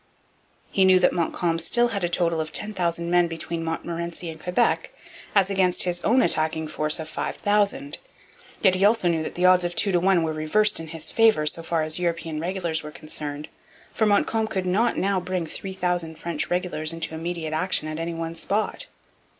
He 0.71 0.83
knew 0.83 0.97
that 0.97 1.13
Montcalm 1.13 1.59
still 1.59 1.89
had 1.89 2.03
a 2.03 2.09
total 2.09 2.41
of 2.41 2.51
10,000 2.51 3.07
men 3.11 3.27
between 3.27 3.63
Montmorency 3.63 4.31
and 4.31 4.41
Quebec, 4.41 4.89
as 5.35 5.51
against 5.51 5.83
his 5.83 6.01
own 6.03 6.23
attacking 6.23 6.69
force 6.69 6.97
of 6.97 7.07
5,000; 7.07 7.99
yet 8.63 8.73
he 8.73 8.83
also 8.83 9.07
knew 9.07 9.21
that 9.21 9.35
the 9.35 9.45
odds 9.45 9.63
of 9.63 9.75
two 9.75 9.91
to 9.91 9.99
one 9.99 10.23
were 10.23 10.33
reversed 10.33 10.79
in 10.79 10.87
his 10.87 11.11
favour 11.11 11.45
so 11.45 11.61
far 11.61 11.83
as 11.83 11.99
European 11.99 12.39
regulars 12.39 12.81
were 12.81 12.89
concerned; 12.89 13.47
for 13.93 14.07
Montcalm 14.07 14.47
could 14.47 14.65
not 14.65 14.97
now 14.97 15.19
bring 15.19 15.45
3,000 15.45 16.17
French 16.17 16.49
regulars 16.49 16.91
into 16.91 17.13
immediate 17.13 17.53
action 17.53 17.87
at 17.87 17.99
any 17.99 18.15
one 18.15 18.33
spot. 18.33 18.87